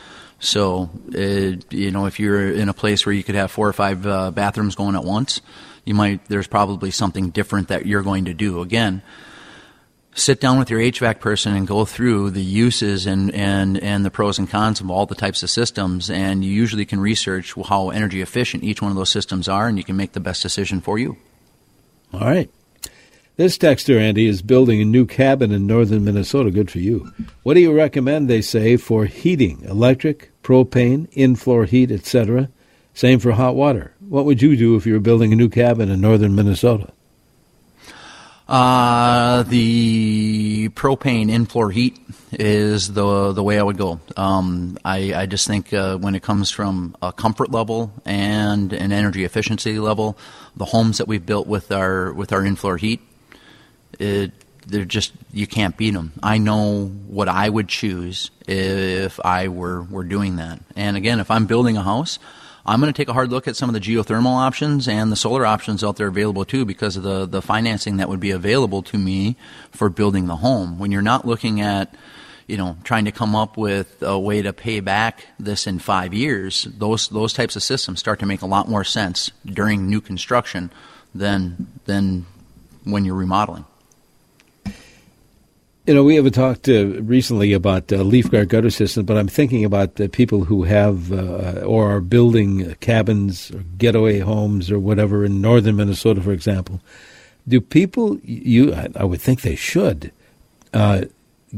[0.40, 3.72] So, uh, you know, if you're in a place where you could have four or
[3.72, 5.40] five uh, bathrooms going at once,
[5.84, 6.24] you might.
[6.26, 8.60] There's probably something different that you're going to do.
[8.60, 9.02] Again,
[10.14, 14.10] sit down with your HVAC person and go through the uses and, and, and the
[14.10, 16.10] pros and cons of all the types of systems.
[16.10, 19.76] And you usually can research how energy efficient each one of those systems are, and
[19.76, 21.16] you can make the best decision for you.
[22.12, 22.50] All right.
[23.36, 26.52] This texter, Andy, is building a new cabin in northern Minnesota.
[26.52, 27.12] Good for you.
[27.42, 29.62] What do you recommend, they say, for heating?
[29.62, 32.48] Electric, propane, in floor heat, etc.
[32.94, 33.92] Same for hot water.
[34.08, 36.92] What would you do if you were building a new cabin in northern Minnesota?
[38.46, 41.98] Uh, the propane in floor heat
[42.32, 44.00] is the the way I would go.
[44.18, 48.92] Um, I, I just think uh, when it comes from a comfort level and an
[48.92, 50.18] energy efficiency level,
[50.56, 53.00] the homes that we've built with our with our in floor heat,
[53.98, 54.32] it,
[54.66, 56.12] they're just you can't beat them.
[56.22, 60.60] I know what I would choose if I were were doing that.
[60.76, 62.18] And again, if I'm building a house.
[62.66, 65.16] I'm going to take a hard look at some of the geothermal options and the
[65.16, 68.82] solar options out there available too because of the, the financing that would be available
[68.84, 69.36] to me
[69.70, 70.78] for building the home.
[70.78, 71.94] When you're not looking at,
[72.46, 76.14] you know, trying to come up with a way to pay back this in five
[76.14, 80.00] years, those, those types of systems start to make a lot more sense during new
[80.00, 80.72] construction
[81.14, 82.24] than, than
[82.84, 83.66] when you're remodeling.
[85.86, 89.28] You know, we haven't talked uh, recently about uh, leaf guard gutter systems, but I'm
[89.28, 95.26] thinking about people who have uh, or are building cabins or getaway homes or whatever
[95.26, 96.80] in northern Minnesota, for example.
[97.46, 100.10] Do people, you, I would think they should,
[100.72, 101.02] uh,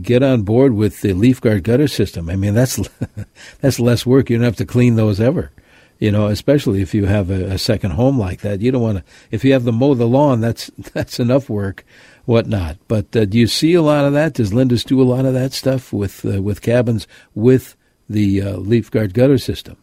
[0.03, 2.29] get on board with the leaf guard gutter system?
[2.29, 2.81] I mean, that's
[3.61, 4.29] that's less work.
[4.29, 5.53] You don't have to clean those ever.
[6.01, 8.61] You know, especially if you have a, a second home like that.
[8.61, 9.05] You don't want to.
[9.31, 11.85] If you have to mow the lawn, that's that's enough work
[12.27, 12.77] whatnot.
[12.89, 14.35] But uh, do you see a lot of that?
[14.35, 17.77] Does Lindus do a lot of that stuff with uh, with cabins with
[18.09, 19.77] the uh, leaf guard gutter system?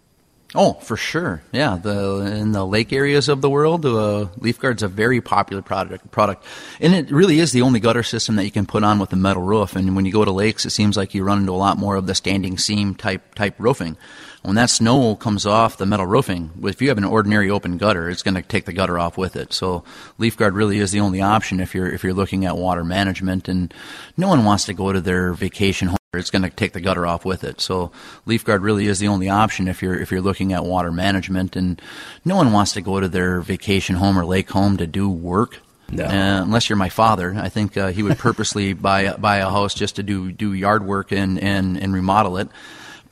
[0.56, 1.42] Oh, for sure.
[1.52, 5.64] Yeah, the in the lake areas of the world, uh, leaf guard's a very popular
[5.64, 6.12] product.
[6.12, 6.46] Product,
[6.80, 9.16] and it really is the only gutter system that you can put on with a
[9.16, 9.76] metal roof.
[9.76, 11.96] And when you go to lakes, it seems like you run into a lot more
[11.96, 13.98] of the standing seam type type roofing.
[14.44, 18.10] When that snow comes off the metal roofing, if you have an ordinary open gutter,
[18.10, 19.54] it's going to take the gutter off with it.
[19.54, 19.84] So
[20.18, 23.48] leaf guard really is the only option if you're if you're looking at water management.
[23.48, 23.74] And
[24.18, 27.08] no one wants to go to their vacation home it's going to take the gutter
[27.08, 27.60] off with it.
[27.60, 27.92] So
[28.26, 31.56] leaf guard really is the only option if you're if you're looking at water management.
[31.56, 31.82] And
[32.24, 35.60] no one wants to go to their vacation home or lake home to do work.
[35.90, 36.06] No.
[36.06, 39.74] Uh, unless you're my father, I think uh, he would purposely buy buy a house
[39.74, 42.50] just to do do yard work and and, and remodel it.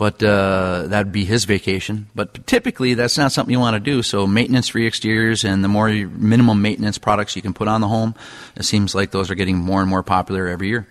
[0.02, 2.08] But uh, that'd be his vacation.
[2.16, 4.02] But typically, that's not something you want to do.
[4.02, 8.16] So maintenance-free exteriors and the more minimum maintenance products you can put on the home,
[8.56, 10.88] it seems like those are getting more and more popular every year.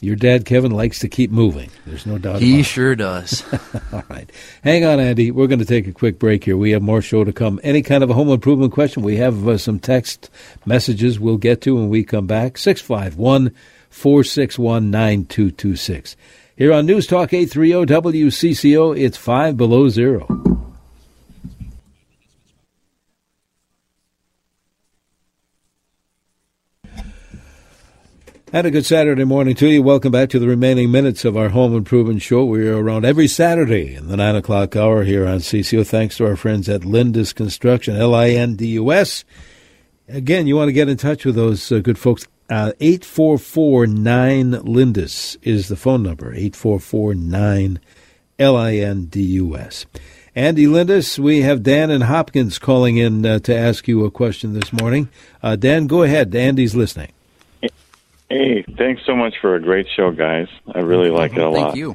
[0.00, 1.70] Your dad, Kevin, likes to keep moving.
[1.86, 3.42] There's no doubt He sure does.
[3.92, 4.30] All right.
[4.62, 5.32] Hang on, Andy.
[5.32, 6.56] We're going to take a quick break here.
[6.56, 7.58] We have more show to come.
[7.64, 10.30] Any kind of a home improvement question, we have uh, some text
[10.64, 12.58] messages we'll get to when we come back.
[12.58, 13.52] 651
[13.90, 16.14] 461 9226.
[16.62, 20.28] Here on News Talk 830 WCCO, it's 5 below zero.
[28.52, 29.82] And a good Saturday morning to you.
[29.82, 32.44] Welcome back to the remaining minutes of our home improvement show.
[32.44, 35.84] We are around every Saturday in the 9 o'clock hour here on CCO.
[35.84, 39.24] Thanks to our friends at Lindus Construction, L I N D U S.
[40.06, 42.24] Again, you want to get in touch with those uh, good folks.
[42.52, 46.34] Uh, 844 9 Lindus is the phone number.
[46.34, 47.80] Eight four four nine
[48.38, 49.86] L I N D U S.
[50.34, 54.52] Andy Lindus, we have Dan and Hopkins calling in uh, to ask you a question
[54.52, 55.08] this morning.
[55.42, 56.34] Uh, Dan, go ahead.
[56.34, 57.12] Andy's listening.
[58.28, 60.48] Hey, thanks so much for a great show, guys.
[60.74, 61.68] I really like it a lot.
[61.68, 61.94] Thank you.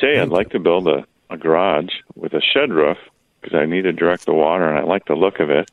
[0.00, 2.96] Say, I'd like to build a, a garage with a shed roof
[3.42, 5.70] because I need to direct the water and I like the look of it.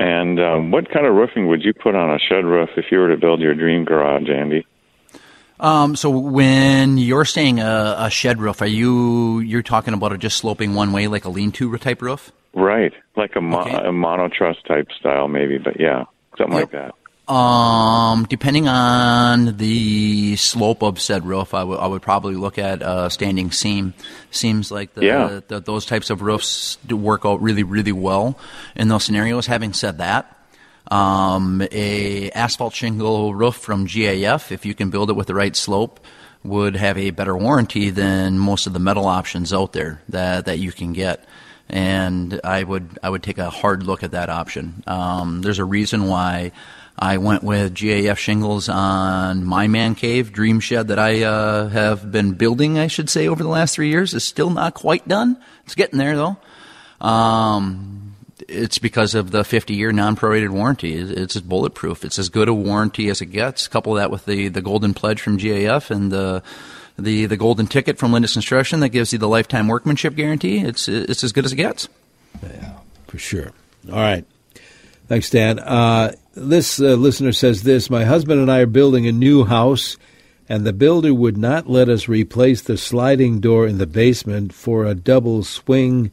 [0.00, 2.98] And um, what kind of roofing would you put on a shed roof if you
[2.98, 4.66] were to build your dream garage, Andy?
[5.58, 10.18] Um, so when you're saying a, a shed roof, are you you're talking about it
[10.18, 12.32] just sloping one way like a lean-to type roof?
[12.54, 13.74] Right, like a, mo- Okay.
[13.74, 16.04] a monotruss type style, maybe, but yeah,
[16.38, 16.94] something like that.
[17.30, 23.52] Um, depending on the slope of said roof, I would probably look at a standing
[23.52, 23.94] seam.
[24.32, 25.40] Seems like the, Yeah.
[25.46, 28.36] the those types of roofs do work out really really well
[28.74, 29.46] in those scenarios.
[29.46, 30.36] Having said that,
[30.90, 35.54] um, a asphalt shingle roof from GAF, if you can build it with the right
[35.54, 36.00] slope,
[36.42, 40.58] would have a better warranty than most of the metal options out there that that
[40.58, 41.24] you can get
[41.68, 44.82] and I would I would take a hard look at that option.
[44.88, 46.50] Um, there's a reason why
[47.00, 52.12] I went with GAF shingles on my man cave dream shed that I uh, have
[52.12, 52.78] been building.
[52.78, 55.40] I should say over the last three years is still not quite done.
[55.64, 56.36] It's getting there though.
[57.00, 58.16] Um,
[58.48, 60.94] it's because of the 50 year non prorated warranty.
[60.94, 62.04] It's bulletproof.
[62.04, 63.66] It's as good a warranty as it gets.
[63.66, 66.42] Couple that with the, the golden pledge from GAF and the
[66.98, 70.58] the the golden ticket from Lindus Construction that gives you the lifetime workmanship guarantee.
[70.58, 71.88] It's it's as good as it gets.
[72.42, 72.74] Yeah,
[73.06, 73.52] for sure.
[73.90, 74.26] All right.
[75.08, 75.58] Thanks, Dan.
[75.58, 79.96] Uh, this uh, listener says this My husband and I are building a new house,
[80.48, 84.84] and the builder would not let us replace the sliding door in the basement for
[84.84, 86.10] a double swing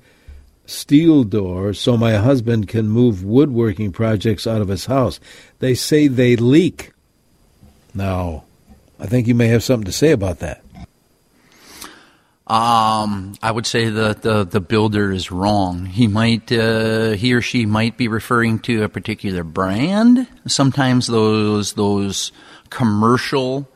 [0.65, 5.19] steel door so my husband can move woodworking projects out of his house.
[5.60, 6.91] They say they leak.
[7.93, 8.43] Now,
[8.99, 10.62] I think you may have something to say about that.
[12.47, 15.86] Um, I would say that the the builder is wrong.
[15.86, 20.27] He might uh, he or she might be referring to a particular brand.
[20.47, 22.31] Sometimes those those
[22.69, 23.67] commercial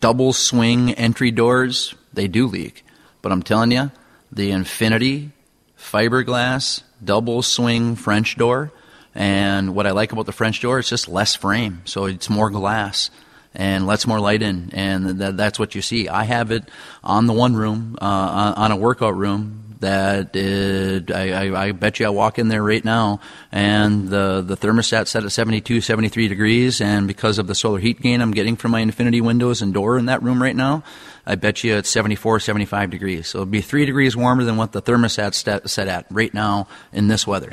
[0.00, 2.84] double swing entry doors they do leak.
[3.22, 3.92] But I'm telling you,
[4.32, 5.30] the Infinity
[5.78, 8.72] fiberglass double swing French door,
[9.14, 12.50] and what I like about the French door, it's just less frame, so it's more
[12.50, 13.10] glass
[13.54, 16.08] and lets more light in, and that, that's what you see.
[16.08, 16.68] I have it
[17.02, 22.00] on the one room, uh, on, a workout room that uh, I, I, I bet
[22.00, 23.20] you I walk in there right now,
[23.52, 28.00] and the the thermostat set at 72, 73 degrees, and because of the solar heat
[28.00, 30.82] gain I'm getting from my Infinity windows and door in that room right now,
[31.26, 33.28] I bet you it's 74, 75 degrees.
[33.28, 35.34] So it'll be three degrees warmer than what the thermostat
[35.68, 37.52] set at right now in this weather.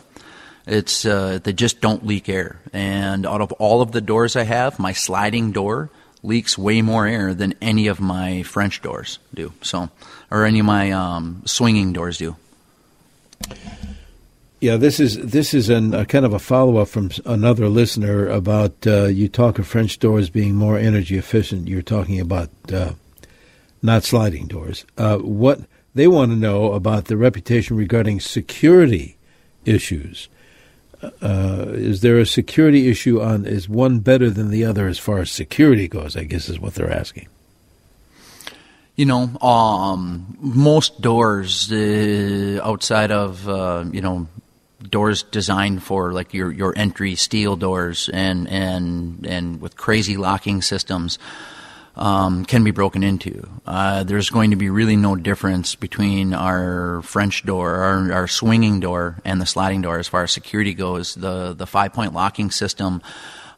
[0.66, 2.60] It's uh, they just don't leak air.
[2.74, 5.90] And out of all of the doors I have, my sliding door
[6.24, 9.54] leaks way more air than any of my French doors do.
[9.62, 9.90] So,
[10.30, 12.36] or any of my um, swinging doors do.
[14.60, 18.28] Yeah, this is this is an, a kind of a follow up from another listener
[18.28, 21.68] about uh, you talk of French doors being more energy efficient.
[21.68, 22.94] You're talking about uh,
[23.82, 24.86] not sliding doors.
[25.00, 25.62] Uh, what
[25.96, 29.18] they want to know about the reputation regarding security
[29.66, 30.30] issues.
[31.22, 33.46] Uh, is there a security issue on?
[33.46, 36.16] Is one better than the other as far as security goes?
[36.16, 37.28] I guess is what they're asking.
[38.96, 44.28] You know, um, most doors uh, outside of uh, you know
[44.90, 50.62] doors designed for like your your entry steel doors and and and with crazy locking
[50.62, 51.18] systems.
[51.96, 53.48] Um, can be broken into.
[53.66, 58.80] Uh, there's going to be really no difference between our French door, our, our swinging
[58.80, 61.16] door, and the sliding door as far as security goes.
[61.16, 63.02] The the five point locking system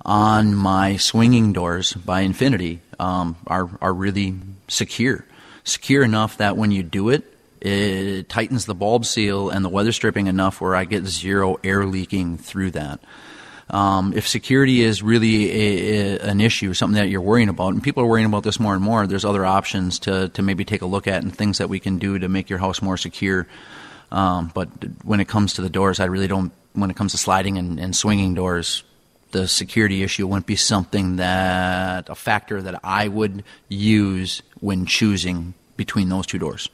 [0.05, 4.35] on my swinging doors by Infinity um, are are really
[4.67, 5.25] secure,
[5.63, 7.23] secure enough that when you do it,
[7.61, 11.85] it tightens the bulb seal and the weather stripping enough where I get zero air
[11.85, 12.99] leaking through that.
[13.73, 17.81] Um, if security is really a, a, an issue, something that you're worrying about, and
[17.81, 20.83] people are worrying about this more and more, there's other options to, to maybe take
[20.83, 23.47] a look at and things that we can do to make your house more secure.
[24.11, 24.69] Um, but
[25.03, 26.51] when it comes to the doors, I really don't.
[26.73, 28.83] When it comes to sliding and, and swinging doors,
[29.31, 35.55] the security issue wouldn't be something that a factor that I would use when choosing
[35.77, 36.69] between those two doors.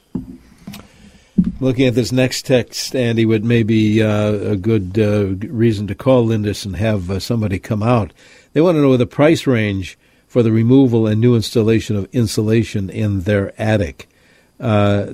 [1.59, 6.25] Looking at this next text, Andy, would maybe uh, a good uh, reason to call
[6.25, 8.13] Lindus and have uh, somebody come out.
[8.53, 12.89] They want to know the price range for the removal and new installation of insulation
[12.89, 14.07] in their attic.
[14.59, 15.07] Uh,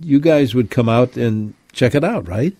[0.00, 2.56] you guys would come out and check it out, right?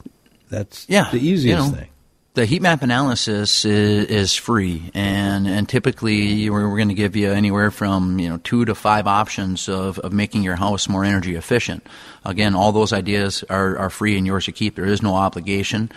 [0.50, 1.88] That's yeah, the easiest you know, thing
[2.34, 7.14] the heat map analysis is, is, free, and and typically we're, we're going to give
[7.14, 11.04] you anywhere from you know two to five options of, of making your house more
[11.04, 11.86] energy efficient.
[12.24, 14.74] Again, all those ideas are, are free and yours to keep.
[14.74, 15.92] There is no obligation.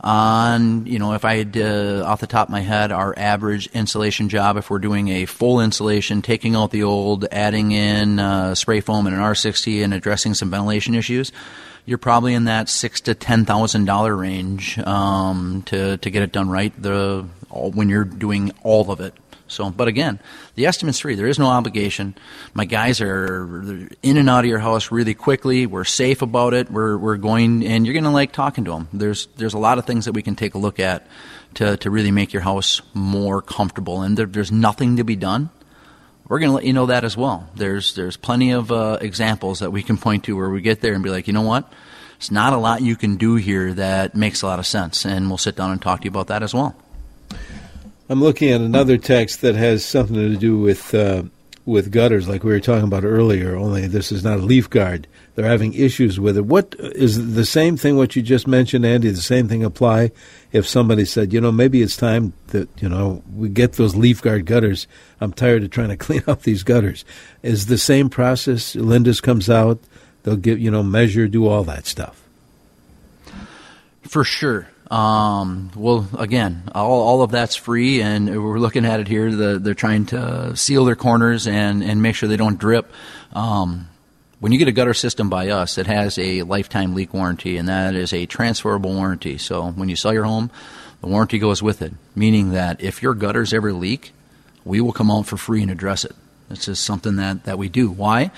[0.00, 3.68] On you know, if I had uh, off the top of my head, our average
[3.68, 8.56] insulation job, if we're doing a full insulation, taking out the old, adding in uh,
[8.56, 11.30] spray foam and an R60, and addressing some ventilation issues
[11.86, 16.32] you're probably in that six to ten thousand dollar range um, to to get it
[16.32, 16.72] done right.
[16.80, 19.14] The all, when you're doing all of it.
[19.48, 20.18] So, but again,
[20.56, 21.14] the estimate's free.
[21.14, 22.16] There is no obligation.
[22.52, 25.66] My guys are in and out of your house really quickly.
[25.66, 26.68] We're safe about it.
[26.68, 28.88] We're we're going, and you're going to like talking to them.
[28.92, 31.06] There's there's a lot of things that we can take a look at
[31.54, 34.02] to to really make your house more comfortable.
[34.02, 35.50] And there, there's nothing to be done
[36.28, 37.48] we're going to let you know that as well.
[37.54, 40.94] There's there's plenty of uh, examples that we can point to where we get there
[40.94, 41.72] and be like, you know what,
[42.16, 45.28] it's not a lot you can do here that makes a lot of sense, and
[45.28, 46.74] we'll sit down and talk to you about that as well.
[48.08, 51.24] I'm looking at another text that has something to do with uh,
[51.66, 53.56] with gutters, like we were talking about earlier.
[53.56, 55.08] Only this is not a leaf guard.
[55.34, 56.46] They're having issues with it.
[56.46, 57.96] What is the same thing?
[57.96, 59.10] What you just mentioned, Andy?
[59.10, 60.12] The same thing apply
[60.52, 64.22] if somebody said, you know, maybe it's time that you know we get those leaf
[64.22, 64.86] guard gutters.
[65.20, 67.04] I'm tired of trying to clean up these gutters.
[67.42, 68.76] Is the same process?
[68.76, 69.80] Lindus comes out.
[70.22, 72.22] They'll give you know measure, do all that stuff.
[74.02, 74.68] For sure.
[74.90, 79.30] Um, well, again, all, all of that's free, and we're looking at it here.
[79.34, 82.90] The, they're trying to seal their corners and, and make sure they don't drip.
[83.32, 83.88] Um,
[84.38, 87.68] when you get a gutter system by us, it has a lifetime leak warranty, and
[87.68, 89.38] that is a transferable warranty.
[89.38, 90.50] So when you sell your home,
[91.00, 94.12] the warranty goes with it, meaning that if your gutters ever leak,
[94.64, 96.14] we will come out for free and address it.
[96.50, 97.90] It's just something that, that we do.
[97.90, 98.30] Why?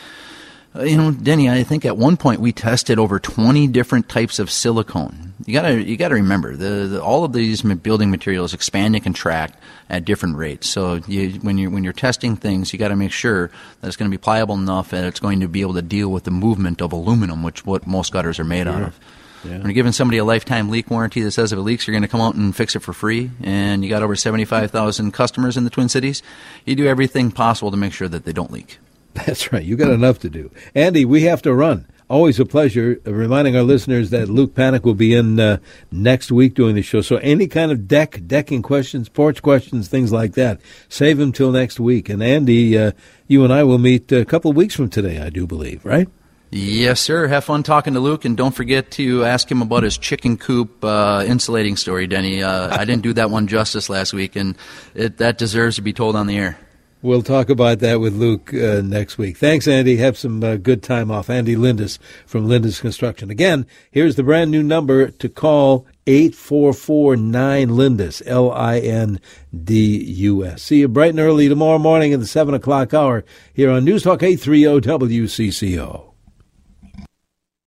[0.75, 4.51] You know, Denny, I think at one point we tested over 20 different types of
[4.51, 5.28] silicone.
[5.47, 9.57] You gotta, you gotta remember the, the, all of these building materials expand and contract
[9.89, 10.69] at different rates.
[10.69, 13.97] So you, when you when you're testing things, you got to make sure that it's
[13.97, 16.31] going to be pliable enough and it's going to be able to deal with the
[16.31, 19.01] movement of aluminum, which what most gutters are made out of.
[19.45, 19.53] Yeah.
[19.53, 22.03] When you're giving somebody a lifetime leak warranty that says if it leaks, you're going
[22.03, 25.63] to come out and fix it for free, and you got over 75,000 customers in
[25.65, 26.23] the Twin Cities,
[26.65, 28.79] you do everything possible to make sure that they don't leak.
[29.15, 29.65] That's right.
[29.65, 30.51] You got enough to do.
[30.75, 31.87] Andy, we have to run.
[32.11, 33.01] Always a pleasure.
[33.05, 35.59] Reminding our listeners that Luke Panic will be in uh,
[35.93, 37.03] next week doing the show.
[37.03, 41.53] So any kind of deck, decking questions, porch questions, things like that, save them till
[41.53, 42.09] next week.
[42.09, 42.93] And Andy, uh,
[43.27, 46.09] you and I will meet a couple of weeks from today, I do believe, right?
[46.51, 47.27] Yes, sir.
[47.27, 50.83] Have fun talking to Luke, and don't forget to ask him about his chicken coop
[50.83, 52.43] uh, insulating story, Denny.
[52.43, 54.57] Uh, I didn't do that one justice last week, and
[54.95, 56.59] it, that deserves to be told on the air.
[57.01, 59.37] We'll talk about that with Luke uh, next week.
[59.37, 59.99] Thanks, Andy.
[59.99, 61.31] Have some uh, good time off.
[61.31, 63.31] Andy Lindus from Lindus Construction.
[63.31, 69.21] Again, here's the brand new number to call 8449 Lindus, L I N
[69.55, 70.63] D U S.
[70.63, 74.03] See you bright and early tomorrow morning at the 7 o'clock hour here on News
[74.03, 76.08] Talk 830 WCCO.